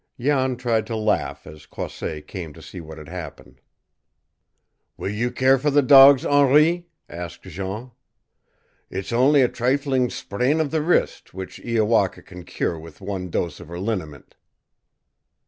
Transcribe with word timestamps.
Jan 0.19 0.57
tried 0.57 0.87
to 0.87 0.95
laugh 0.95 1.45
as 1.45 1.67
Croisset 1.67 2.25
came 2.25 2.53
to 2.53 2.61
see 2.63 2.81
what 2.81 2.97
had 2.97 3.07
happened. 3.07 3.61
"Will 4.97 5.11
you 5.11 5.29
care 5.29 5.59
for 5.59 5.69
the 5.69 5.83
dogs, 5.83 6.25
Henri?" 6.25 6.87
asked 7.07 7.43
Jean. 7.43 7.91
"It's 8.89 9.13
only 9.13 9.43
a 9.43 9.47
trifling 9.47 10.09
sprain 10.09 10.59
of 10.59 10.71
the 10.71 10.81
wrist, 10.81 11.35
which 11.35 11.61
Iowaka 11.63 12.23
can 12.23 12.45
cure 12.45 12.79
with 12.79 12.99
one 12.99 13.29
dose 13.29 13.59
of 13.59 13.67
her 13.67 13.77
liniment." 13.77 14.33